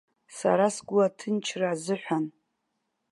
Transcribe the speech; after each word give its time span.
Сара 0.37 0.67
сгәы 0.75 0.99
аҭынчра 1.07 1.67
азыҳәан. 1.73 2.25